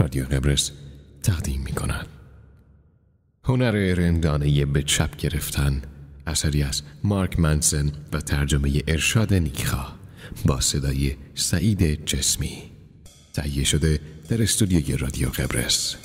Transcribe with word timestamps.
رادیو 0.00 0.24
قبرس 0.24 0.70
تقدیم 1.22 1.60
می 1.60 1.72
کند 1.72 2.06
هنر 3.44 3.94
رندانه 3.94 4.64
به 4.66 4.82
چپ 4.82 5.16
گرفتن 5.16 5.82
اثری 6.26 6.62
از 6.62 6.82
مارک 7.04 7.40
منسن 7.40 7.92
و 8.12 8.20
ترجمه 8.20 8.82
ارشاد 8.88 9.34
نیکخا 9.34 9.86
با 10.46 10.60
صدای 10.60 11.16
سعید 11.34 12.06
جسمی. 12.06 12.62
تهیه 13.34 13.64
شده 13.64 14.00
در 14.28 14.42
استودیوی 14.42 14.96
رادیو 14.96 15.28
قبرس. 15.28 15.96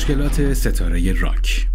مشکلات 0.00 0.54
ستاره 0.54 1.12
راک 1.12 1.66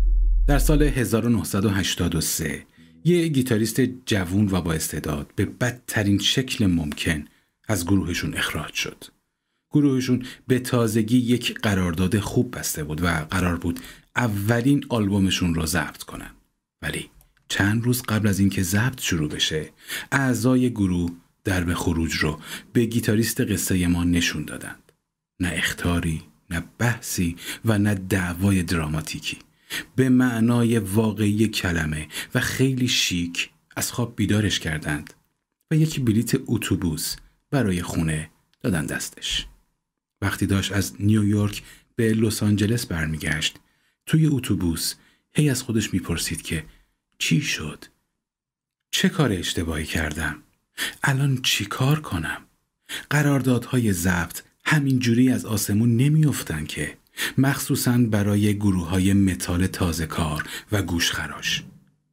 در 0.47 0.59
سال 0.59 0.83
1983 0.83 2.65
یه 3.03 3.27
گیتاریست 3.27 3.81
جوون 3.81 4.49
و 4.51 4.61
با 4.61 4.73
استعداد 4.73 5.31
به 5.35 5.45
بدترین 5.45 6.19
شکل 6.19 6.65
ممکن 6.65 7.25
از 7.67 7.85
گروهشون 7.85 8.33
اخراج 8.33 8.73
شد. 8.73 9.05
گروهشون 9.71 10.25
به 10.47 10.59
تازگی 10.59 11.17
یک 11.17 11.59
قرارداد 11.59 12.19
خوب 12.19 12.57
بسته 12.57 12.83
بود 12.83 13.03
و 13.03 13.07
قرار 13.07 13.57
بود 13.57 13.79
اولین 14.15 14.85
آلبومشون 14.89 15.55
رو 15.55 15.65
ضبط 15.65 16.03
کنن. 16.03 16.31
ولی 16.81 17.09
چند 17.47 17.83
روز 17.83 18.01
قبل 18.01 18.27
از 18.27 18.39
اینکه 18.39 18.63
ضبط 18.63 19.01
شروع 19.01 19.29
بشه 19.29 19.69
اعضای 20.11 20.69
گروه 20.69 21.11
درب 21.43 21.73
خروج 21.73 22.15
رو 22.15 22.39
به 22.73 22.85
گیتاریست 22.85 23.41
قصه 23.41 23.87
ما 23.87 24.03
نشون 24.03 24.45
دادند. 24.45 24.91
نه 25.39 25.51
اختاری 25.53 26.23
نه 26.49 26.63
بحثی 26.77 27.35
و 27.65 27.77
نه 27.77 27.95
دعوای 27.95 28.63
دراماتیکی. 28.63 29.37
به 29.95 30.09
معنای 30.09 30.79
واقعی 30.79 31.47
کلمه 31.47 32.07
و 32.35 32.39
خیلی 32.39 32.87
شیک 32.87 33.49
از 33.75 33.91
خواب 33.91 34.15
بیدارش 34.15 34.59
کردند 34.59 35.13
و 35.71 35.75
یک 35.75 36.01
بلیت 36.01 36.31
اتوبوس 36.47 37.15
برای 37.51 37.81
خونه 37.81 38.29
دادن 38.61 38.85
دستش. 38.85 39.47
وقتی 40.21 40.45
داشت 40.45 40.71
از 40.71 40.93
نیویورک 40.99 41.63
به 41.95 42.13
لس 42.13 42.43
آنجلس 42.43 42.85
برمیگشت 42.85 43.59
توی 44.05 44.27
اتوبوس 44.27 44.93
هی 45.33 45.49
از 45.49 45.63
خودش 45.63 45.93
می‌پرسید 45.93 46.41
که 46.41 46.65
چی 47.17 47.41
شد؟ 47.41 47.85
چه 48.91 49.09
کار 49.09 49.31
اشتباهی 49.31 49.85
کردم؟ 49.85 50.43
الان 51.03 51.41
چی 51.41 51.65
کار 51.65 51.99
کنم؟ 51.99 52.41
قراردادهای 53.09 53.93
ضبط 53.93 54.41
همینجوری 54.65 55.31
از 55.31 55.45
آسمون 55.45 55.97
نمیافتن 55.97 56.65
که 56.65 56.97
مخصوصا 57.37 57.97
برای 57.97 58.57
گروه 58.57 58.89
های 58.89 59.13
متال 59.13 59.67
تازه 59.67 60.05
کار 60.05 60.49
و 60.71 60.81
گوشخراش 60.81 61.63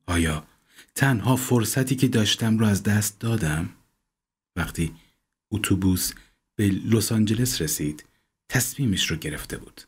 آیا 0.06 0.46
تنها 0.94 1.36
فرصتی 1.36 1.96
که 1.96 2.08
داشتم 2.08 2.58
رو 2.58 2.66
از 2.66 2.82
دست 2.82 3.20
دادم؟ 3.20 3.68
وقتی 4.56 4.94
اتوبوس 5.50 6.12
به 6.56 6.68
لس 6.68 7.12
آنجلس 7.12 7.62
رسید 7.62 8.04
تصمیمش 8.48 9.10
رو 9.10 9.16
گرفته 9.16 9.56
بود. 9.56 9.80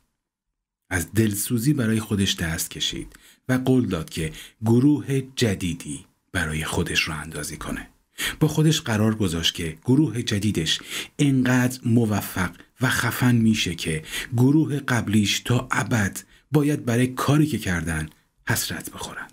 از 0.90 1.12
دلسوزی 1.12 1.74
برای 1.74 2.00
خودش 2.00 2.36
دست 2.36 2.70
کشید 2.70 3.18
و 3.48 3.52
قول 3.52 3.86
داد 3.86 4.10
که 4.10 4.32
گروه 4.64 5.20
جدیدی 5.36 6.06
برای 6.32 6.64
خودش 6.64 7.02
رو 7.02 7.14
اندازی 7.14 7.56
کنه. 7.56 7.93
با 8.40 8.48
خودش 8.48 8.80
قرار 8.80 9.14
گذاشت 9.14 9.54
که 9.54 9.76
گروه 9.84 10.22
جدیدش 10.22 10.80
انقدر 11.18 11.80
موفق 11.84 12.50
و 12.80 12.88
خفن 12.88 13.34
میشه 13.34 13.74
که 13.74 14.02
گروه 14.36 14.78
قبلیش 14.78 15.40
تا 15.40 15.68
ابد 15.70 16.20
باید 16.52 16.84
برای 16.84 17.06
کاری 17.06 17.46
که 17.46 17.58
کردن 17.58 18.08
حسرت 18.48 18.90
بخورن. 18.90 19.26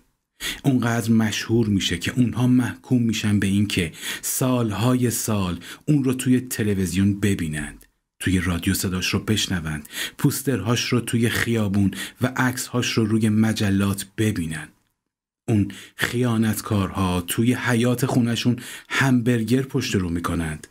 اونقدر 0.64 1.12
مشهور 1.12 1.68
میشه 1.68 1.98
که 1.98 2.14
اونها 2.16 2.48
محکوم 2.48 3.02
میشن 3.02 3.40
به 3.40 3.48
اینکه 3.48 3.92
سالهای 4.22 5.12
سال 5.12 5.60
اون 5.86 6.04
رو 6.04 6.14
توی 6.14 6.40
تلویزیون 6.40 7.20
ببینند 7.20 7.86
توی 8.20 8.40
رادیو 8.40 8.74
صداش 8.74 9.14
رو 9.14 9.20
بشنوند 9.20 9.90
پوسترهاش 10.18 10.86
رو 10.86 11.00
توی 11.00 11.30
خیابون 11.30 11.92
و 12.22 12.34
عکسهاش 12.38 12.92
رو 12.92 13.06
روی 13.06 13.30
مجلات 13.30 14.06
ببینن 14.18 14.68
اون 15.52 15.72
خیانتکارها 15.96 17.22
توی 17.22 17.54
حیات 17.54 18.06
خونشون 18.06 18.56
همبرگر 18.90 19.62
پشت 19.62 19.96
رو 19.96 20.10
می‌کنند 20.10 20.68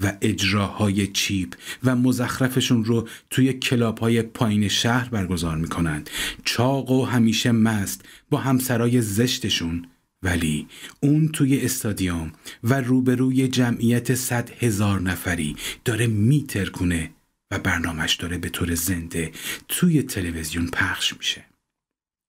و 0.00 0.12
اجراهای 0.20 1.06
چیپ 1.06 1.54
و 1.84 1.96
مزخرفشون 1.96 2.84
رو 2.84 3.08
توی 3.30 3.52
کلاب 3.52 3.98
های 3.98 4.22
پایین 4.22 4.68
شهر 4.68 5.08
برگزار 5.08 5.56
می‌کنند. 5.56 6.10
چاق 6.44 6.90
و 6.90 7.04
همیشه 7.04 7.52
مست 7.52 8.04
با 8.30 8.38
همسرای 8.38 9.00
زشتشون. 9.00 9.86
ولی 10.22 10.66
اون 11.00 11.28
توی 11.28 11.60
استادیوم 11.60 12.32
و 12.64 12.80
روبروی 12.80 13.48
جمعیت 13.48 14.14
صد 14.14 14.50
هزار 14.58 15.00
نفری 15.00 15.56
داره 15.84 16.06
میترکونه 16.06 17.10
و 17.50 17.58
برنامهش 17.58 18.14
داره 18.14 18.38
به 18.38 18.48
طور 18.48 18.74
زنده 18.74 19.32
توی 19.68 20.02
تلویزیون 20.02 20.66
پخش 20.66 21.16
میشه. 21.16 21.44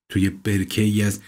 توی 0.10 0.30
برکه 0.30 0.82
ای 0.82 1.02
از 1.02 1.20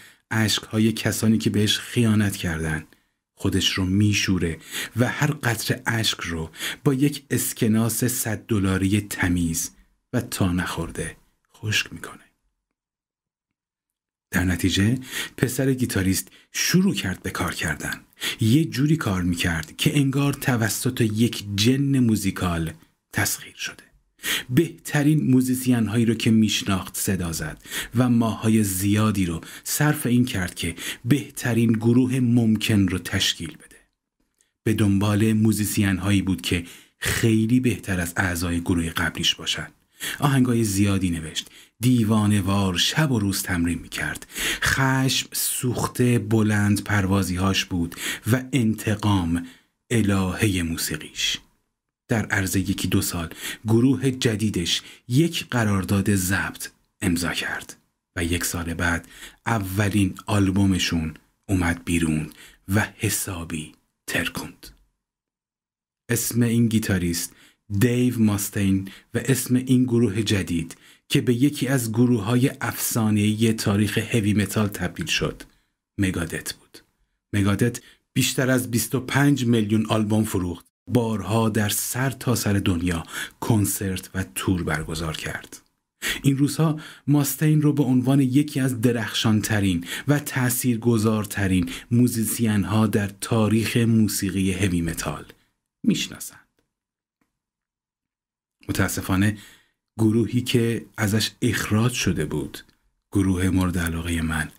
های 0.70 0.92
کسانی 0.92 1.38
که 1.38 1.50
بهش 1.50 1.78
خیانت 1.78 2.36
کردن 2.36 2.86
خودش 3.34 3.72
رو 3.72 3.84
میشوره 3.84 4.58
و 4.96 5.08
هر 5.08 5.30
قطر 5.30 5.80
اشک 5.86 6.20
رو 6.20 6.50
با 6.84 6.94
یک 6.94 7.24
اسکناس 7.30 8.04
صد 8.04 8.38
دلاری 8.38 9.00
تمیز 9.00 9.70
و 10.12 10.20
تا 10.20 10.52
نخورده 10.52 11.16
خشک 11.54 11.92
می‌کنه. 11.92 12.24
در 14.30 14.44
نتیجه 14.44 14.98
پسر 15.36 15.72
گیتاریست 15.72 16.28
شروع 16.52 16.94
کرد 16.94 17.22
به 17.22 17.30
کار 17.30 17.54
کردن. 17.54 18.00
یه 18.40 18.64
جوری 18.64 18.96
کار 18.96 19.22
می‌کرد 19.22 19.76
که 19.76 19.98
انگار 19.98 20.32
توسط 20.32 21.00
یک 21.00 21.44
جن 21.54 21.98
موزیکال 21.98 22.72
تسخیر 23.12 23.54
شده. 23.56 23.87
بهترین 24.50 25.30
musician 25.30 25.86
هایی 25.86 26.04
رو 26.04 26.14
که 26.14 26.30
میشناخت 26.30 26.96
صدا 26.96 27.32
زد 27.32 27.62
و 27.96 28.08
ماهای 28.08 28.64
زیادی 28.64 29.26
رو 29.26 29.40
صرف 29.64 30.06
این 30.06 30.24
کرد 30.24 30.54
که 30.54 30.74
بهترین 31.04 31.72
گروه 31.72 32.20
ممکن 32.20 32.88
رو 32.88 32.98
تشکیل 32.98 33.50
بده. 33.50 33.76
به 34.64 34.74
دنبال 34.74 35.32
musician 35.32 35.98
هایی 35.98 36.22
بود 36.22 36.40
که 36.40 36.64
خیلی 36.98 37.60
بهتر 37.60 38.00
از 38.00 38.14
اعضای 38.16 38.60
گروه 38.60 38.90
قبلیش 38.90 39.34
باشند 39.34 39.72
آهنگای 40.18 40.64
زیادی 40.64 41.10
نوشت 41.10 41.50
دیوانه 41.80 42.40
وار 42.40 42.76
شب 42.76 43.12
و 43.12 43.18
روز 43.18 43.42
تمرین 43.42 43.78
می‌کرد. 43.78 44.26
خشم 44.62 45.28
سوخت 45.32 46.18
بلند 46.18 46.84
پروازیهاش 46.84 47.64
بود 47.64 47.94
و 48.32 48.42
انتقام 48.52 49.46
الهه 49.90 50.62
موسیقیش. 50.62 51.38
در 52.08 52.26
عرض 52.26 52.56
یکی 52.56 52.88
دو 52.88 53.02
سال 53.02 53.34
گروه 53.66 54.10
جدیدش 54.10 54.82
یک 55.08 55.46
قرارداد 55.50 56.14
ضبط 56.14 56.68
امضا 57.00 57.32
کرد 57.32 57.76
و 58.16 58.24
یک 58.24 58.44
سال 58.44 58.74
بعد 58.74 59.08
اولین 59.46 60.14
آلبومشون 60.26 61.14
اومد 61.48 61.84
بیرون 61.84 62.30
و 62.74 62.86
حسابی 62.96 63.72
ترکوند 64.06 64.66
اسم 66.08 66.42
این 66.42 66.66
گیتاریست 66.66 67.32
دیو 67.78 68.18
ماستین 68.18 68.90
و 69.14 69.20
اسم 69.24 69.56
این 69.56 69.84
گروه 69.84 70.22
جدید 70.22 70.76
که 71.08 71.20
به 71.20 71.34
یکی 71.34 71.68
از 71.68 71.92
گروه 71.92 72.24
های 72.24 72.50
افسانه‌ای 72.60 73.52
تاریخ 73.52 73.98
هوی 73.98 74.34
متال 74.34 74.66
تبدیل 74.68 75.06
شد 75.06 75.42
مگادت 75.98 76.52
بود. 76.54 76.78
مگادت 77.32 77.80
بیشتر 78.12 78.50
از 78.50 78.70
25 78.70 79.46
میلیون 79.46 79.86
آلبوم 79.86 80.24
فروخت. 80.24 80.67
بارها 80.88 81.48
در 81.48 81.68
سر 81.68 82.10
تا 82.10 82.34
سر 82.34 82.52
دنیا 82.52 83.02
کنسرت 83.40 84.10
و 84.14 84.24
تور 84.34 84.62
برگزار 84.62 85.16
کرد. 85.16 85.60
این 86.22 86.38
روزها 86.38 86.80
ماستین 87.06 87.62
رو 87.62 87.72
به 87.72 87.82
عنوان 87.82 88.20
یکی 88.20 88.60
از 88.60 88.80
درخشانترین 88.80 89.84
و 90.08 90.18
تاثیرگذارترین 90.18 91.70
musician 91.90 92.64
ها 92.64 92.86
در 92.86 93.10
تاریخ 93.20 93.76
موسیقی 93.76 94.52
heavy 94.52 94.80
metal 94.80 95.24
می‌شناسند. 95.82 96.48
متاسفانه 98.68 99.38
گروهی 99.98 100.40
که 100.40 100.86
ازش 100.96 101.30
اخراج 101.42 101.92
شده 101.92 102.24
بود 102.24 102.58
گروه 103.12 103.48
مورد 103.48 103.78
علاقه 103.78 104.22
من 104.22 104.50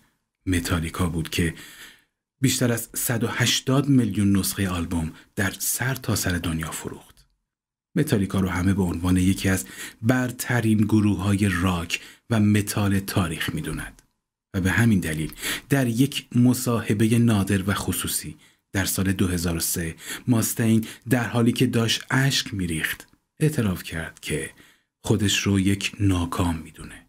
متالیکا 0.46 1.06
بود 1.06 1.28
که 1.28 1.54
بیشتر 2.40 2.72
از 2.72 2.88
180 2.94 3.88
میلیون 3.88 4.36
نسخه 4.36 4.68
آلبوم 4.68 5.12
در 5.36 5.54
سر 5.58 5.94
تا 5.94 6.16
سر 6.16 6.30
دنیا 6.30 6.70
فروخت. 6.70 7.26
متالیکا 7.96 8.40
رو 8.40 8.48
همه 8.48 8.74
به 8.74 8.82
عنوان 8.82 9.16
یکی 9.16 9.48
از 9.48 9.66
برترین 10.02 10.78
گروه 10.78 11.22
های 11.22 11.48
راک 11.48 12.00
و 12.30 12.40
متال 12.40 13.00
تاریخ 13.00 13.54
می‌دوند 13.54 14.02
و 14.54 14.60
به 14.60 14.70
همین 14.70 15.00
دلیل 15.00 15.32
در 15.68 15.86
یک 15.86 16.36
مصاحبه 16.36 17.18
نادر 17.18 17.70
و 17.70 17.74
خصوصی 17.74 18.36
در 18.72 18.84
سال 18.84 19.12
2003 19.12 19.96
ماستین 20.26 20.86
در 21.10 21.24
حالی 21.24 21.52
که 21.52 21.66
داشت 21.66 22.04
اشک 22.10 22.54
میریخت 22.54 23.08
اعتراف 23.40 23.82
کرد 23.82 24.20
که 24.20 24.50
خودش 25.04 25.38
رو 25.38 25.60
یک 25.60 25.92
ناکام 26.00 26.56
می‌دونه 26.56 27.06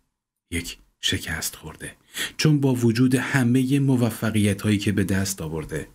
یک 0.51 0.77
شکست 1.01 1.55
خورده 1.55 1.95
چون 2.37 2.59
با 2.59 2.73
وجود 2.73 3.15
همه 3.15 3.79
موفقیت 3.79 4.61
هایی 4.61 4.77
که 4.77 4.91
به 4.91 5.03
دست 5.03 5.41
آورده. 5.41 5.87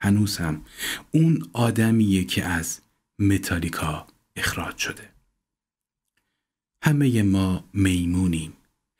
هنوز 0.00 0.36
هم 0.36 0.64
اون 1.10 1.48
آدمیه 1.52 2.24
که 2.24 2.44
از 2.44 2.80
متالیکا 3.18 4.06
اخراج 4.36 4.76
شده. 4.76 5.08
همه 6.82 7.22
ما 7.22 7.64
میمونیم. 7.72 8.52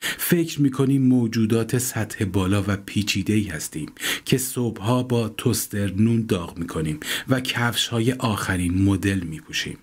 فکر 0.02 0.60
می‌کنیم 0.60 1.02
موجودات 1.02 1.78
سطح 1.78 2.24
بالا 2.24 2.64
و 2.66 2.76
پیچیده 2.76 3.32
ای 3.32 3.44
هستیم 3.44 3.92
که 4.24 4.38
صبحها 4.38 5.02
با 5.02 5.28
توستر 5.28 5.92
نون 5.92 6.26
داغ 6.26 6.58
می‌کنیم 6.58 7.00
و 7.28 7.40
کفش 7.40 7.86
های 7.86 8.12
آخرین 8.12 8.82
مدل 8.82 9.20
میپوشیم. 9.20 9.78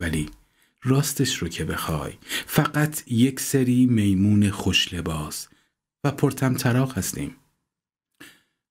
ولی 0.00 0.30
راستش 0.82 1.36
رو 1.36 1.48
که 1.48 1.64
بخوای 1.64 2.12
فقط 2.46 3.12
یک 3.12 3.40
سری 3.40 3.86
میمون 3.86 4.50
خوش 4.50 4.94
لباس 4.94 5.48
و 6.04 6.10
پرتم 6.10 6.54
تراغ 6.54 6.98
هستیم. 6.98 7.36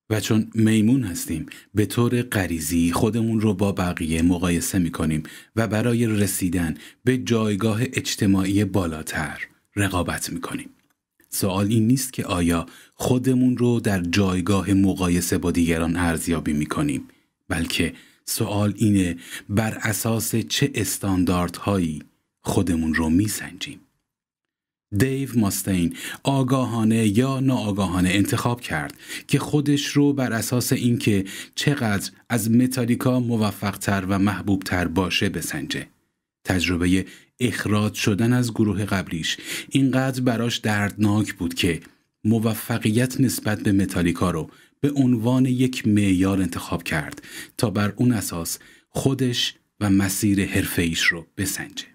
و 0.10 0.20
چون 0.20 0.52
میمون 0.54 1.04
هستیم 1.04 1.46
به 1.74 1.86
طور 1.86 2.22
غریزی 2.22 2.92
خودمون 2.92 3.42
رو 3.42 3.54
با 3.54 3.72
بقیه 3.72 4.22
مقایسه 4.22 4.80
می‌کنیم 4.80 5.24
و 5.56 5.68
برای 5.68 6.08
رسیدن 6.08 6.78
به 7.04 7.18
جایگاه 7.18 7.82
اجتماعی 7.82 8.66
بالاتر 8.66 9.48
رقابت 9.76 10.30
می‌کنیم. 10.30 10.70
سوال 11.30 11.68
این 11.68 11.88
نیست 11.88 12.14
که 12.14 12.26
آیا 12.26 12.66
خودمون 12.94 13.58
رو 13.58 13.80
در 13.80 14.02
جایگاه 14.02 14.74
مقایسه 14.74 15.38
با 15.38 15.52
دیگران 15.52 15.96
ارزیابی 15.96 16.54
می‌کنیم 16.54 17.08
بلکه 17.50 17.94
سوال 18.26 18.74
اینه 18.78 19.18
بر 19.50 19.78
اساس 19.82 20.36
چه 20.36 20.72
استانداردهایی 20.76 22.04
خودمون 22.42 22.94
رو 22.94 23.10
میسنجیم؟ 23.10 23.80
دیو 24.98 25.30
ماستین 25.36 25.96
آگاهانه 26.24 27.18
یا 27.18 27.40
ناآگاهانه 27.40 28.10
انتخاب 28.10 28.62
کرد 28.62 28.94
که 29.28 29.40
خودش 29.40 29.86
رو 29.86 30.14
بر 30.14 30.34
اساس 30.34 30.74
اینکه 30.74 31.26
چقدر 31.56 32.12
از 32.30 32.52
متالیکا 32.52 33.20
موفقتر 33.20 34.06
و 34.06 34.20
محبوبتر 34.20 34.88
باشه 34.88 35.30
بسنجه. 35.30 35.88
تجربه 36.44 37.06
اخراج 37.40 37.94
شدن 37.94 38.34
از 38.34 38.52
گروه 38.52 38.86
قبلیش 38.86 39.38
اینقدر 39.70 40.22
براش 40.22 40.58
دردناک 40.58 41.34
بود 41.34 41.54
که 41.54 41.80
موفقیت 42.24 43.22
نسبت 43.22 43.60
به 43.64 43.72
متالیکا 43.72 44.32
رو 44.32 44.50
به 44.82 44.92
عنوان 44.92 45.46
یک 45.46 45.88
معیار 45.88 46.42
انتخاب 46.42 46.84
کرد 46.84 47.22
تا 47.58 47.70
بر 47.70 47.94
اون 47.96 48.12
اساس 48.12 48.60
خودش 48.90 49.56
و 49.80 49.90
مسیر 49.90 50.46
حرفه 50.46 50.92
رو 51.10 51.26
بسنجه. 51.38 51.95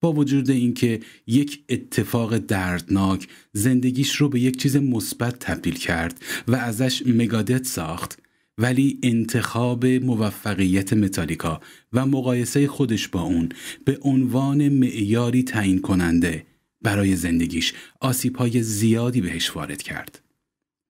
با 0.00 0.12
وجود 0.12 0.50
اینکه 0.50 1.00
یک 1.26 1.64
اتفاق 1.68 2.38
دردناک 2.38 3.28
زندگیش 3.52 4.16
رو 4.16 4.28
به 4.28 4.40
یک 4.40 4.56
چیز 4.56 4.76
مثبت 4.76 5.38
تبدیل 5.38 5.74
کرد 5.74 6.22
و 6.48 6.56
ازش 6.56 7.02
مگادت 7.06 7.66
ساخت 7.66 8.18
ولی 8.58 8.98
انتخاب 9.02 9.86
موفقیت 9.86 10.92
متالیکا 10.92 11.60
و 11.92 12.06
مقایسه 12.06 12.66
خودش 12.66 13.08
با 13.08 13.20
اون 13.20 13.48
به 13.84 13.98
عنوان 14.02 14.68
معیاری 14.68 15.42
تعیین 15.42 15.80
کننده 15.80 16.46
برای 16.82 17.16
زندگیش 17.16 17.72
آسیبهای 18.00 18.62
زیادی 18.62 19.20
بهش 19.20 19.56
وارد 19.56 19.82
کرد. 19.82 20.20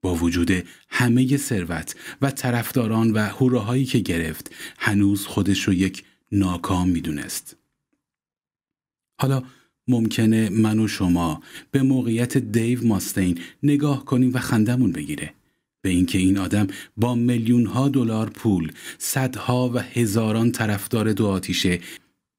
با 0.02 0.14
وجود 0.14 0.50
همه 0.88 1.36
ثروت 1.36 1.96
و 2.22 2.30
طرفداران 2.30 3.10
و 3.10 3.18
هوراهایی 3.18 3.84
که 3.84 3.98
گرفت 3.98 4.54
هنوز 4.78 5.26
خودش 5.26 5.62
رو 5.62 5.72
یک 5.74 6.04
ناکام 6.32 6.88
می‌دونست. 6.88 7.56
حالا 9.20 9.42
ممکنه 9.88 10.48
من 10.48 10.78
و 10.78 10.88
شما 10.88 11.42
به 11.70 11.82
موقعیت 11.82 12.38
دیو 12.38 12.86
ماستین 12.86 13.38
نگاه 13.62 14.04
کنیم 14.04 14.34
و 14.34 14.38
خندمون 14.38 14.92
بگیره 14.92 15.34
به 15.82 15.90
اینکه 15.90 16.18
این 16.18 16.38
آدم 16.38 16.66
با 16.96 17.14
میلیون 17.14 17.66
ها 17.66 17.88
دلار 17.88 18.30
پول، 18.30 18.72
صدها 18.98 19.70
و 19.74 19.78
هزاران 19.78 20.52
طرفدار 20.52 21.12
دو 21.12 21.26
آتیشه 21.26 21.80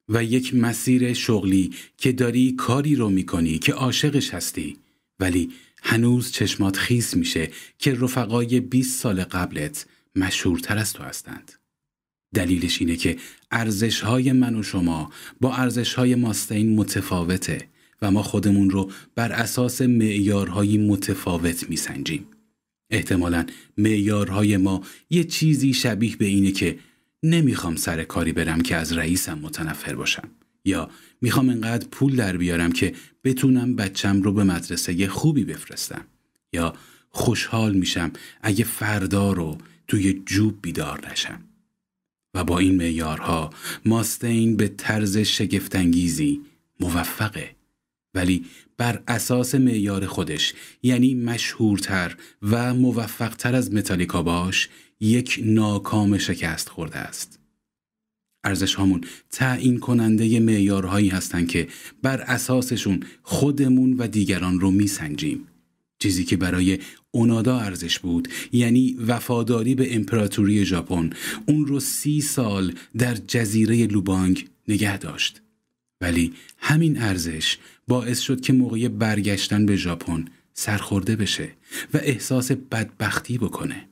و 0.08 0.24
یک 0.24 0.54
مسیر 0.54 1.12
شغلی 1.12 1.70
که 1.96 2.12
داری 2.12 2.52
کاری 2.52 2.96
رو 2.96 3.08
می‌کنی 3.10 3.58
که 3.58 3.72
عاشقش 3.72 4.34
هستی 4.34 4.76
ولی 5.20 5.50
هنوز 5.82 6.32
چشمات 6.32 6.76
خیس 6.76 7.16
میشه 7.16 7.50
که 7.78 7.94
رفقای 7.94 8.60
20 8.60 9.00
سال 9.00 9.24
قبلت 9.24 9.86
مشهورتر 10.16 10.78
از 10.78 10.92
تو 10.92 11.02
هستند. 11.02 11.59
دلیلش 12.34 12.80
اینه 12.80 12.96
که 12.96 13.16
ارزش 13.50 14.00
های 14.00 14.32
من 14.32 14.54
و 14.54 14.62
شما 14.62 15.10
با 15.40 15.54
ارزش 15.54 15.94
های 15.94 16.14
ماستین 16.14 16.76
متفاوته 16.76 17.68
و 18.02 18.10
ما 18.10 18.22
خودمون 18.22 18.70
رو 18.70 18.90
بر 19.14 19.32
اساس 19.32 19.82
معیارهایی 19.82 20.78
متفاوت 20.78 21.70
میسنجیم. 21.70 22.26
احتمالا 22.90 23.46
معیارهای 23.78 24.56
ما 24.56 24.82
یه 25.10 25.24
چیزی 25.24 25.74
شبیه 25.74 26.16
به 26.16 26.26
اینه 26.26 26.52
که 26.52 26.78
نمی‌خوام 27.22 27.76
سر 27.76 28.04
کاری 28.04 28.32
برم 28.32 28.60
که 28.60 28.76
از 28.76 28.92
رئیسم 28.92 29.38
متنفر 29.38 29.94
باشم 29.94 30.28
یا 30.64 30.90
می‌خوام 31.20 31.48
انقدر 31.48 31.86
پول 31.90 32.16
در 32.16 32.36
بیارم 32.36 32.72
که 32.72 32.94
بتونم 33.24 33.76
بچم 33.76 34.22
رو 34.22 34.32
به 34.32 34.44
مدرسه 34.44 35.08
خوبی 35.08 35.44
بفرستم 35.44 36.04
یا 36.52 36.74
خوشحال 37.10 37.74
میشم 37.74 38.12
اگه 38.42 38.64
فردا 38.64 39.32
رو 39.32 39.58
توی 39.88 40.22
جوب 40.26 40.58
بیدار 40.62 41.10
نشم 41.12 41.40
و 42.34 42.44
با 42.44 42.58
این 42.58 42.76
معیارها 42.76 43.50
ماستین 43.84 44.56
به 44.56 44.68
طرز 44.68 45.18
شگفتانگیزی 45.18 46.40
موفقه. 46.80 47.56
ولی 48.14 48.44
بر 48.76 49.02
اساس 49.08 49.54
معیار 49.54 50.06
خودش 50.06 50.54
یعنی 50.82 51.14
مشهورتر 51.14 52.16
و 52.42 52.74
موفقتر 52.74 53.54
از 53.54 53.74
متالیکا 53.74 54.22
باش 54.22 54.68
یک 55.00 55.40
ناکام 55.44 56.18
شکست 56.18 56.68
خورده 56.68 56.98
است. 56.98 57.38
ارزش 58.44 58.74
هامون 58.74 59.00
تعیین 59.30 59.78
کننده 59.78 60.40
معیارهایی 60.40 61.08
هستند 61.08 61.48
که 61.48 61.68
بر 62.02 62.20
اساسشون 62.20 63.02
خودمون 63.22 63.92
و 63.92 64.06
دیگران 64.06 64.60
رو 64.60 64.70
میسنجیم. 64.70 65.46
چیزی 66.00 66.24
که 66.24 66.36
برای 66.36 66.78
اونادا 67.10 67.58
ارزش 67.58 67.98
بود 67.98 68.28
یعنی 68.52 68.96
وفاداری 69.06 69.74
به 69.74 69.96
امپراتوری 69.96 70.64
ژاپن. 70.64 71.10
اون 71.46 71.66
رو 71.66 71.80
سی 71.80 72.20
سال 72.20 72.74
در 72.98 73.14
جزیره 73.14 73.86
لوبانگ 73.86 74.48
نگه 74.68 74.98
داشت. 74.98 75.42
ولی 76.00 76.32
همین 76.58 77.02
ارزش 77.02 77.58
باعث 77.88 78.20
شد 78.20 78.40
که 78.40 78.52
موقع 78.52 78.88
برگشتن 78.88 79.66
به 79.66 79.76
ژاپن 79.76 80.24
سرخورده 80.54 81.16
بشه 81.16 81.48
و 81.94 82.00
احساس 82.02 82.52
بدبختی 82.52 83.38
بکنه. 83.38 83.88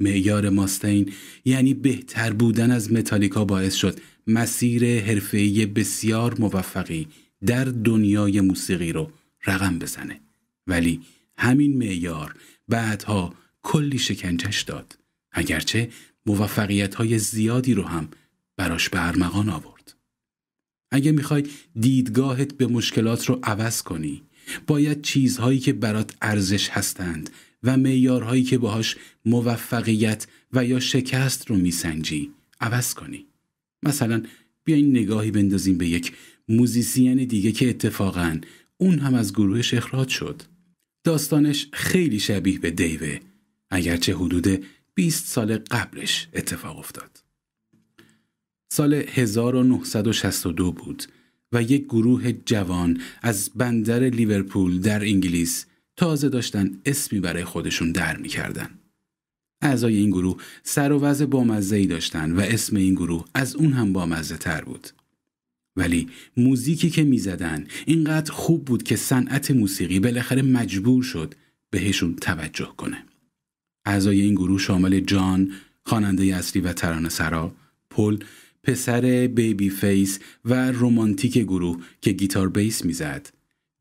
معیار 0.00 0.48
ماستین 0.48 1.12
یعنی 1.44 1.74
بهتر 1.74 2.32
بودن 2.32 2.70
از 2.70 2.92
متالیکا 2.92 3.44
باعث 3.44 3.74
شد 3.74 4.00
مسیر 4.26 5.00
حرفه‌ای 5.00 5.66
بسیار 5.66 6.40
موفقی 6.40 7.08
در 7.46 7.64
دنیای 7.64 8.40
موسیقی 8.40 8.92
رو 8.92 9.10
رقم 9.46 9.78
بزنه. 9.78 10.20
ولی 10.66 11.00
همین 11.36 11.78
معیار 11.78 12.34
بعدها 12.68 13.34
کلی 13.62 13.98
شکنجش 13.98 14.62
داد. 14.62 14.98
اگرچه 15.32 15.90
موفقیت 16.26 16.94
های 16.94 17.18
زیادی 17.18 17.74
رو 17.74 17.82
هم 17.82 18.08
براش 18.56 18.88
به 18.88 19.06
ارمغان 19.06 19.48
آورد. 19.48 19.94
اگه 20.90 21.12
می‌خوای 21.12 21.44
دیدگاهت 21.80 22.56
به 22.56 22.66
مشکلات 22.66 23.24
رو 23.26 23.38
عوض 23.42 23.82
کنی 23.82 24.22
باید 24.66 25.02
چیزهایی 25.02 25.58
که 25.58 25.72
برات 25.72 26.16
ارزش 26.22 26.68
هستند 26.68 27.30
و 27.62 27.76
معیارهایی 27.76 28.42
که 28.42 28.58
باهاش 28.58 28.96
موفقیت 29.24 30.26
و 30.52 30.64
یا 30.64 30.80
شکست 30.80 31.50
رو 31.50 31.56
میسنجی 31.56 32.30
عوض 32.60 32.94
کنی. 32.94 33.26
مثلا 33.82 34.22
بیاین 34.64 34.90
نگاهی 34.90 35.30
بندازیم 35.30 35.78
به 35.78 35.88
یک 35.88 36.12
موزیسین 36.48 37.24
دیگه 37.24 37.52
که 37.52 37.68
اتفاقا 37.68 38.40
اون 38.82 38.98
هم 38.98 39.14
از 39.14 39.32
گروهش 39.32 39.74
اخراج 39.74 40.08
شد 40.08 40.42
داستانش 41.04 41.68
خیلی 41.72 42.20
شبیه 42.20 42.58
به 42.58 42.70
دیوه 42.70 43.18
اگرچه 43.70 44.14
حدود 44.14 44.64
20 44.94 45.26
سال 45.26 45.56
قبلش 45.56 46.28
اتفاق 46.32 46.78
افتاد. 46.78 47.22
سال 48.72 48.94
1962 48.94 50.72
بود 50.72 51.04
و 51.52 51.62
یک 51.62 51.84
گروه 51.84 52.32
جوان 52.32 53.00
از 53.22 53.50
بندر 53.54 54.00
لیورپول 54.00 54.80
در 54.80 55.02
انگلیس 55.02 55.66
تازه 55.96 56.28
داشتن 56.28 56.70
اسمی 56.86 57.20
برای 57.20 57.44
خودشون 57.44 57.92
در 57.92 58.16
می‌کردن. 58.16 58.70
اعضای 59.60 59.96
این 59.96 60.10
گروه 60.10 60.42
سر 60.62 60.92
و 60.92 60.98
وضع 60.98 61.24
بامزه 61.24 61.76
ای 61.76 61.86
داشتن 61.86 62.32
و 62.32 62.40
اسم 62.40 62.76
این 62.76 62.94
گروه 62.94 63.24
از 63.34 63.56
اون 63.56 63.72
هم 63.72 63.92
بامزه 63.92 64.36
تر 64.36 64.64
بود. 64.64 64.88
ولی 65.76 66.08
موزیکی 66.36 66.90
که 66.90 67.04
می‌زدن 67.04 67.66
اینقدر 67.86 68.32
خوب 68.32 68.64
بود 68.64 68.82
که 68.82 68.96
صنعت 68.96 69.50
موسیقی 69.50 70.00
بالاخره 70.00 70.42
مجبور 70.42 71.02
شد 71.02 71.34
بهشون 71.70 72.14
توجه 72.14 72.72
کنه. 72.76 73.04
اعضای 73.84 74.20
این 74.20 74.34
گروه 74.34 74.58
شامل 74.58 75.00
جان، 75.00 75.52
خواننده 75.84 76.24
اصلی 76.24 76.62
و 76.62 76.72
ترانه 76.72 77.08
سرا، 77.08 77.54
پل، 77.90 78.18
پسر 78.62 79.26
baby 79.26 79.70
face 79.70 80.18
و 80.44 80.72
رومانتیک 80.72 81.38
گروه 81.38 81.82
که 82.00 82.12
گیتار 82.12 82.48
بیس 82.48 82.84
می‌زد، 82.84 83.32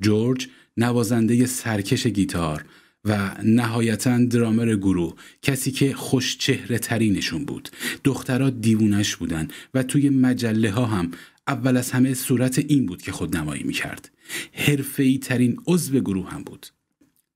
جورج، 0.01 0.47
نوازنده 0.77 1.45
سرکش 1.45 2.07
گیتار 2.07 2.65
و 3.05 3.35
نهایتا 3.43 4.17
درامر 4.17 4.75
گروه 4.75 5.15
کسی 5.41 5.71
که 5.71 5.93
خوش 5.93 6.37
چهره 6.37 6.79
ترینشون 6.79 7.45
بود 7.45 7.69
دخترها 8.03 8.49
دیوونش 8.49 9.15
بودن 9.15 9.47
و 9.73 9.83
توی 9.83 10.09
مجله 10.09 10.71
ها 10.71 10.85
هم 10.85 11.11
اول 11.51 11.77
از 11.77 11.91
همه 11.91 12.13
صورت 12.13 12.59
اون 12.59 12.85
بود 12.85 13.01
که 13.01 13.11
خود 13.11 13.37
نمایی 13.37 13.63
می‌کرد. 13.63 14.11
حرفه‌ای 14.53 15.17
ترین 15.17 15.57
عضو 15.67 15.99
گروه 15.99 16.29
هم 16.29 16.43
بود. 16.43 16.67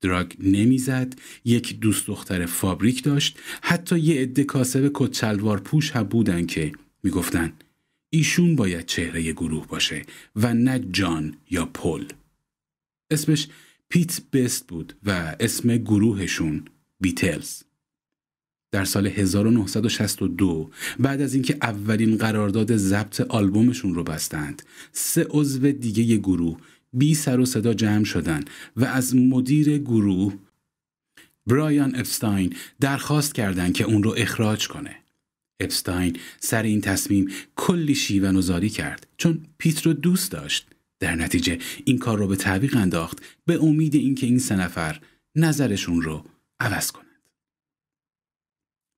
دراگ 0.00 0.32
نمی‌زد 0.40 1.18
یک 1.44 1.80
دوست 1.80 2.06
دختر 2.06 2.46
فابریک 2.46 3.02
داشت. 3.02 3.38
حتی 3.62 3.98
یه 3.98 4.20
عده 4.22 4.44
کاسب 4.44 4.90
کچلوار 4.94 5.60
پوش 5.60 5.90
هم 5.90 6.02
بودن 6.02 6.46
که 6.46 6.72
می‌گفتن 7.02 7.52
ایشون 8.10 8.56
باید 8.56 8.86
چهره 8.86 9.32
گروه 9.32 9.66
باشه 9.66 10.02
و 10.36 10.54
نه 10.54 10.78
جان 10.78 11.36
یا 11.50 11.66
پل. 11.66 12.04
اسمش 13.10 13.48
پیت 13.88 14.20
بست 14.32 14.66
بود 14.66 14.96
و 15.04 15.36
اسم 15.40 15.76
گروهشون 15.76 16.64
بیتلز. 17.00 17.62
در 18.76 18.84
سال 18.84 19.06
1962 19.06 20.70
بعد 20.98 21.20
از 21.20 21.34
اینکه 21.34 21.56
اولین 21.62 22.16
قرارداد 22.16 22.76
ضبط 22.76 23.20
آلبومشون 23.20 23.94
رو 23.94 24.04
بستند 24.04 24.62
سه 24.92 25.26
عضو 25.30 25.72
دیگه 25.72 26.16
گروه 26.16 26.58
بی 26.92 27.14
سر 27.14 27.40
و 27.40 27.44
صدا 27.44 27.74
جمع 27.74 28.04
شدن 28.04 28.44
و 28.76 28.84
از 28.84 29.16
مدیر 29.16 29.78
گروه 29.78 30.34
برایان 31.46 31.96
اپستاین 31.96 32.52
درخواست 32.80 33.34
کردند 33.34 33.74
که 33.74 33.84
اون 33.84 34.02
رو 34.02 34.14
اخراج 34.16 34.68
کنه 34.68 34.96
اپستاین 35.60 36.16
سر 36.40 36.62
این 36.62 36.80
تصمیم 36.80 37.30
کلی 37.56 37.94
شیون 37.94 38.36
و 38.36 38.60
کرد 38.60 39.06
چون 39.16 39.42
پیت 39.58 39.86
رو 39.86 39.92
دوست 39.92 40.32
داشت 40.32 40.66
در 41.00 41.14
نتیجه 41.14 41.58
این 41.84 41.98
کار 41.98 42.18
رو 42.18 42.26
به 42.26 42.36
تعویق 42.36 42.76
انداخت 42.76 43.22
به 43.46 43.62
امید 43.62 43.94
اینکه 43.94 44.26
این 44.26 44.38
سه 44.38 44.56
نفر 44.56 45.00
نظرشون 45.36 46.02
رو 46.02 46.24
عوض 46.60 46.90
کنند. 46.90 47.05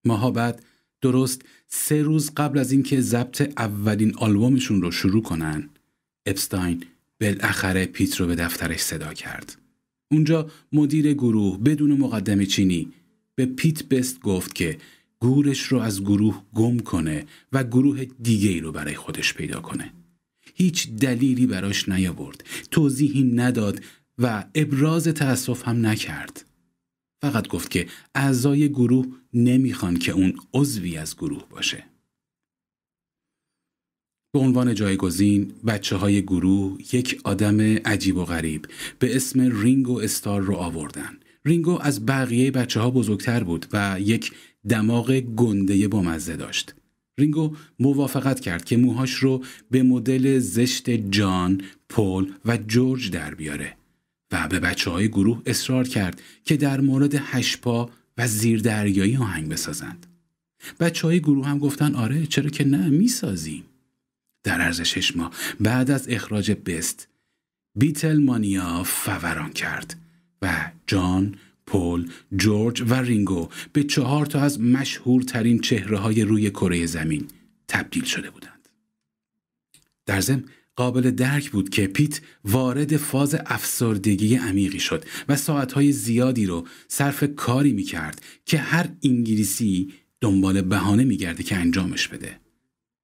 ماها 0.09 0.31
بعد 0.31 0.63
درست 1.01 1.43
سه 1.67 2.03
روز 2.03 2.31
قبل 2.37 2.59
از 2.59 2.73
اینکه 2.73 3.01
ضبط 3.01 3.53
اولین 3.57 4.15
آلبومشون 4.17 4.83
رو 4.83 4.91
شروع 4.91 5.23
کنن 5.23 5.69
اپستاین 6.27 6.85
بالاخره 7.21 7.87
پیت 7.87 8.17
رو 8.17 8.27
به 8.27 8.35
دفترش 8.35 8.81
صدا 8.81 9.15
کرد. 9.15 9.59
اونجا 10.11 10.51
مدیر 10.73 11.13
گروه 11.13 11.59
بدون 11.59 11.93
مقدم 11.93 12.45
چینی 12.45 12.89
به 13.35 13.47
پیت 13.47 13.85
بست 13.85 14.21
گفت 14.21 14.55
که 14.55 14.79
گورش 15.21 15.63
رو 15.63 15.79
از 15.79 16.03
گروه 16.03 16.43
گم 16.55 16.79
کنه 16.79 17.27
و 17.53 17.65
گروه 17.65 18.05
دیگه 18.05 18.51
ای 18.51 18.61
رو 18.61 18.73
برای 18.73 18.95
خودش 18.95 19.35
پیدا 19.35 19.61
کنه. 19.61 19.93
هیچ 20.55 20.91
دلیلی 20.91 21.47
براش 21.47 21.89
نیاورد 21.89 22.45
توضیحی 22.71 23.23
نداد 23.23 23.81
و 24.19 24.45
ابراز 24.55 25.09
تأسف 25.09 25.69
هم 25.69 25.87
نکرد 25.87 26.48
فقط 27.23 27.49
گفت 27.49 27.71
که 27.71 27.87
اعضای 28.15 28.69
گروه 28.69 29.07
نمی‌خوان 29.35 29.97
که 29.97 30.13
اون 30.13 30.35
عضوی 30.55 30.97
از 30.97 31.17
گروه 31.17 31.49
باشه. 31.51 31.85
به 34.33 34.39
عنوان 34.39 34.75
جایگزین 34.75 35.53
بچه 35.67 35.97
های 35.97 36.23
گروه 36.23 36.79
یک 36.93 37.21
آدم 37.25 37.61
عجیب 37.61 38.17
و 38.17 38.25
غریب 38.25 38.67
به 38.99 39.17
اسم 39.17 39.61
رینگو 39.63 40.01
استار 40.01 40.41
رو 40.41 40.55
آوردن. 40.55 41.19
رینگو 41.45 41.79
از 41.83 42.07
بقیه 42.07 42.51
بچه 42.51 42.81
ها 42.81 42.91
بزرگتر 42.91 43.45
بود 43.45 43.67
و 43.73 43.97
یک 44.01 44.33
دماغ 44.69 45.21
گنده 45.21 45.89
بامزه 45.89 46.37
داشت. 46.37 46.75
رینگو 47.19 47.57
موافقت 47.79 48.41
کرد 48.41 48.65
که 48.65 48.77
موهاش 48.77 49.15
رو 49.15 49.45
به 49.71 49.83
مدل 49.83 50.39
زشت 50.39 50.91
جان، 50.91 51.63
پل 51.89 52.27
و 52.45 52.57
جورج 52.57 53.11
در 53.11 53.35
بیاره. 53.35 53.78
و 54.33 54.49
به 54.49 54.61
بچه 54.61 54.91
های 54.91 55.09
گروه 55.09 55.43
اصرار 55.47 55.89
کرد 55.89 56.23
که 56.45 56.57
در 56.57 56.81
مورد 56.81 57.15
هشپا 57.15 57.91
و 58.19 58.29
زیردریایی 58.29 59.17
آهنگ 59.17 59.49
بسازند. 59.49 60.07
بچه 60.81 61.07
های 61.07 61.21
گروه 61.21 61.47
هم 61.47 61.59
گفتن 61.59 61.95
آره 61.95 62.27
چرا 62.27 62.51
که 62.51 62.65
نه 62.65 62.89
می‌سازیم. 62.89 63.65
در 64.43 64.61
عرض 64.61 64.81
شش 64.81 65.17
ماه 65.17 65.31
بعد 65.61 65.91
از 65.91 66.09
اخراج 66.09 66.51
بست 66.51 67.09
بیتل 67.75 68.19
مانیا 68.19 68.83
فوران 68.85 69.53
کرد 69.53 69.97
و 70.43 70.71
جان، 70.87 71.35
پل، 71.67 72.09
جورج 72.37 72.83
و 72.89 72.95
رینگو 72.95 73.49
به 73.73 73.85
چهار 73.85 74.27
تا 74.27 74.41
از 74.41 74.61
مشهورترین 74.61 75.61
چهره 75.61 75.99
های 75.99 76.23
روی 76.23 76.51
کره 76.51 76.87
زمین 76.87 77.29
تبدیل 77.69 78.05
شده 78.05 78.31
بودند. 78.31 78.69
در 80.07 80.21
ضمن 80.21 80.45
قابل 80.79 81.11
درک 81.11 81.51
بود 81.51 81.69
که 81.69 81.87
پیت 81.87 82.21
وارد 82.45 82.97
فاز 82.97 83.37
افسردگی 83.47 84.37
عمیقی 84.37 84.81
شد 84.81 85.05
و 85.29 85.37
ساعتهای 85.37 85.93
زیادی 85.93 86.47
رو 86.47 86.67
صرف 86.89 87.25
کاری 87.37 87.73
می 87.73 87.83
کرد 87.83 88.23
که 88.47 88.59
هر 88.59 88.89
انگلیسی 89.03 89.93
دنبال 90.21 90.63
بهانه 90.63 91.05
می 91.05 91.17
گرده 91.17 91.43
که 91.43 91.57
انجامش 91.57 92.09
بده. 92.09 92.41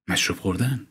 مشروب 0.07 0.37
خوردن. 0.37 0.87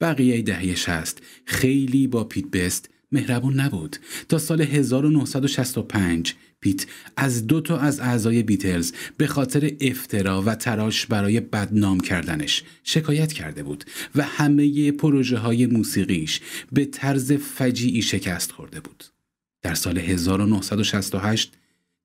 بقیه 0.00 0.42
دهه 0.42 0.74
شست 0.74 1.22
خیلی 1.44 2.06
با 2.06 2.24
پیت 2.24 2.50
بست 2.50 2.90
مهربون 3.12 3.60
نبود 3.60 3.96
تا 4.28 4.38
سال 4.38 4.60
1965 4.60 6.34
پیت 6.60 6.86
از 7.16 7.46
دو 7.46 7.60
تا 7.60 7.78
از 7.78 8.00
اعضای 8.00 8.42
بیتلز 8.42 8.92
به 9.16 9.26
خاطر 9.26 9.72
افترا 9.80 10.42
و 10.42 10.54
تراش 10.54 11.06
برای 11.06 11.40
بدنام 11.40 12.00
کردنش 12.00 12.62
شکایت 12.84 13.32
کرده 13.32 13.62
بود 13.62 13.84
و 14.14 14.22
همه 14.22 14.92
پروژه 14.92 15.38
های 15.38 15.66
موسیقیش 15.66 16.40
به 16.72 16.84
طرز 16.84 17.32
فجیعی 17.32 18.02
شکست 18.02 18.52
خورده 18.52 18.80
بود. 18.80 19.04
در 19.62 19.74
سال 19.74 19.98
1968 19.98 21.52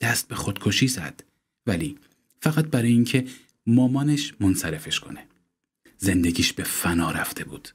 دست 0.01 0.27
به 0.27 0.35
خودکشی 0.35 0.87
زد 0.87 1.23
ولی 1.67 1.97
فقط 2.41 2.65
برای 2.65 2.91
اینکه 2.91 3.25
مامانش 3.67 4.33
منصرفش 4.39 4.99
کنه. 4.99 5.27
زندگیش 5.97 6.53
به 6.53 6.63
فنا 6.63 7.11
رفته 7.11 7.43
بود. 7.43 7.69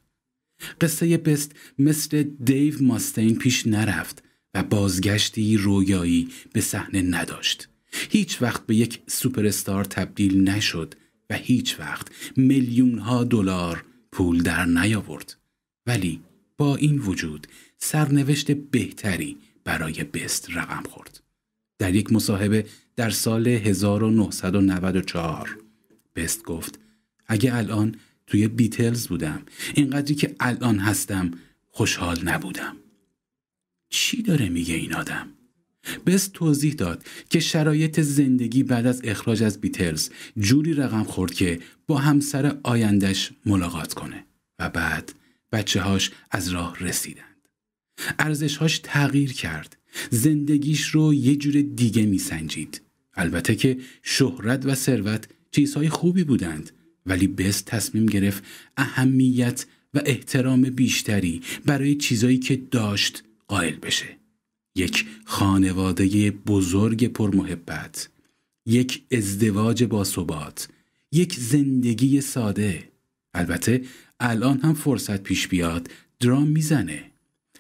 قصه 0.80 1.16
بست 1.16 1.52
مثل 1.78 2.22
دیو 2.22 2.82
ماستین 2.82 3.38
پیش 3.38 3.66
نرفت 3.66 4.22
و 4.54 4.62
بازگشتی 4.62 5.56
رویایی 5.56 6.28
به 6.52 6.60
صحنه 6.60 7.02
نداشت. 7.02 7.68
هیچ 7.92 8.42
وقت 8.42 8.66
به 8.66 8.74
یک 8.74 9.00
سوپرستار 9.06 9.84
تبدیل 9.84 10.48
نشد 10.48 10.94
و 11.30 11.34
هیچ 11.34 11.80
وقت 11.80 12.06
میلیون 12.36 12.98
ها 12.98 13.24
دلار 13.24 13.84
پول 14.12 14.42
در 14.42 14.64
نیاورد. 14.64 15.36
ولی 15.86 16.20
با 16.56 16.76
این 16.76 16.98
وجود 16.98 17.46
سرنوشت 17.78 18.50
بهتری 18.50 19.36
برای 19.64 20.04
بست 20.04 20.50
رقم 20.50 20.82
خورد. 20.82 21.22
در 21.78 21.94
یک 21.94 22.12
مصاحبه 22.12 22.66
در 22.96 23.10
سال 23.10 23.48
1994 23.48 25.58
بست 26.16 26.42
گفت 26.42 26.78
اگه 27.26 27.56
الان 27.56 27.94
توی 28.28 28.49
بیتلز 28.49 29.08
بودم 29.08 29.42
اینقدری 29.75 30.14
که 30.14 30.37
الان 30.40 30.78
هستم 30.78 31.30
خوشحال 31.66 32.18
نبودم 32.25 32.76
چی 33.90 34.23
داره 34.23 34.49
میگه 34.49 34.75
این 34.75 34.94
آدم؟ 34.94 35.28
بس 36.06 36.30
توضیح 36.35 36.75
داد 36.75 37.04
که 37.30 37.40
شرایط 37.40 38.00
زندگی 38.00 38.62
بعد 38.62 38.87
از 38.87 39.00
اخراج 39.04 39.42
از 39.42 39.61
بیتلز 39.61 40.11
جوری 40.38 40.75
رقم 40.75 41.04
خورد 41.04 41.35
که 41.35 41.61
با 41.87 41.99
همسر 41.99 42.58
آیندش 42.62 43.30
ملاقات 43.47 43.94
کنه 43.94 44.25
و 44.58 44.70
بعد 44.70 45.12
بچه 45.52 45.80
هاش 45.80 46.11
از 46.30 46.49
راه 46.49 46.76
رسیدند. 46.80 47.49
ارزشهاش 48.18 48.80
تغییر 48.82 49.32
کرد. 49.32 49.76
زندگیش 50.11 50.88
رو 50.88 51.14
یه 51.14 51.37
جور 51.37 51.62
دیگه 51.62 52.06
میسنجید. 52.06 52.80
البته 53.14 53.56
که 53.56 53.78
شهرت 54.02 54.66
و 54.66 54.75
ثروت 54.75 55.28
چیزهای 55.50 55.88
خوبی 55.88 56.25
بودند 56.25 56.70
ولی 57.08 57.26
بست 57.26 57.64
تصمیم 57.64 58.06
گرفت 58.06 58.44
اهمیت 58.76 59.66
و 59.94 60.00
احترام 60.06 60.62
بیشتری 60.62 61.42
برای 61.66 61.94
چیزایی 61.94 62.38
که 62.38 62.56
داشت 62.56 63.24
قائل 63.48 63.76
بشه. 63.76 64.16
یک 64.76 65.06
خانواده 65.24 66.30
بزرگ 66.30 67.06
پرمحبت 67.06 68.08
یک 68.66 69.02
ازدواج 69.12 69.84
باثبات 69.84 70.68
یک 71.12 71.34
زندگی 71.34 72.20
ساده. 72.20 72.88
البته 73.34 73.84
الان 74.20 74.60
هم 74.60 74.74
فرصت 74.74 75.22
پیش 75.22 75.48
بیاد 75.48 75.90
درام 76.20 76.48
می‌زنه. 76.48 77.04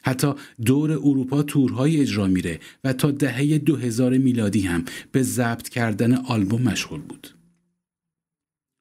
حتی 0.02 0.34
دور 0.64 0.92
اروپا 0.92 1.42
تورهای 1.42 2.00
اجرا 2.00 2.26
میره 2.26 2.60
و 2.84 2.92
تا 2.92 3.10
دهه 3.10 3.58
2000 3.58 4.18
میلادی 4.18 4.60
هم 4.60 4.84
به 5.12 5.22
ضبط 5.22 5.68
کردن 5.68 6.14
آلبوم 6.14 6.62
مشغول 6.62 7.00
بود. 7.00 7.34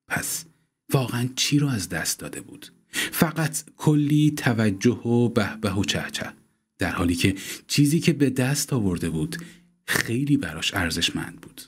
پس 0.07 0.45
واقعا 0.93 1.29
چی 1.35 1.59
رو 1.59 1.67
از 1.67 1.89
دست 1.89 2.19
داده 2.19 2.41
بود؟ 2.41 2.67
فقط 2.91 3.63
کلی 3.77 4.33
توجه 4.37 4.95
و 4.95 5.29
بهبه 5.29 5.73
و 5.73 5.83
چهچه 5.83 6.33
در 6.77 6.91
حالی 6.91 7.15
که 7.15 7.35
چیزی 7.67 7.99
که 7.99 8.13
به 8.13 8.29
دست 8.29 8.73
آورده 8.73 9.09
بود 9.09 9.37
خیلی 9.85 10.37
براش 10.37 10.73
ارزشمند 10.73 11.41
بود. 11.41 11.61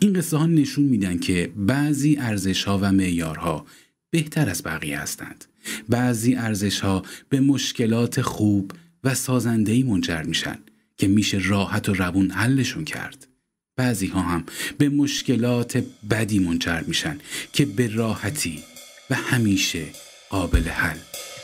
این 0.00 0.12
قصه 0.12 0.36
ها 0.36 0.46
نشون 0.46 0.84
میدن 0.84 1.18
که 1.18 1.52
بعضی 1.56 2.16
ارزش 2.16 2.64
ها 2.64 2.78
و 2.78 2.92
معیارها 2.92 3.66
بهتر 4.10 4.48
از 4.48 4.62
بقیه 4.62 5.00
هستند. 5.00 5.44
بعضی 5.88 6.34
ارزش 6.34 6.80
ها 6.80 7.02
به 7.28 7.40
مشکلات 7.40 8.20
خوب 8.20 8.72
و 9.04 9.14
سازندهی 9.14 9.82
منجر 9.82 10.22
میشن 10.22 10.58
که 10.96 11.08
میشه 11.08 11.38
راحت 11.38 11.88
و 11.88 11.94
روون 11.94 12.30
حلشون 12.30 12.84
کرد. 12.84 13.28
بعضی 13.76 14.06
ها 14.06 14.20
هم 14.20 14.44
به 14.78 14.88
مشکلات 14.88 15.84
بدی 16.10 16.38
منجر 16.38 16.80
میشن 16.80 17.18
که 17.52 17.64
به 17.64 17.94
راحتی 17.94 18.62
و 19.10 19.14
همیشه 19.14 19.84
قابل 20.30 20.68
حل 20.68 20.98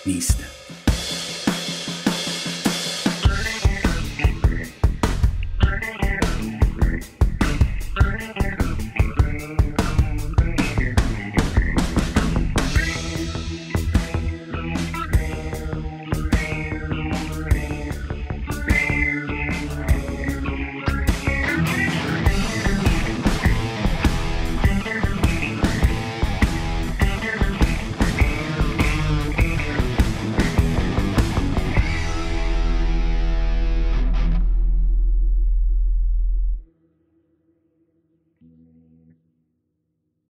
نیستند. 0.06 0.77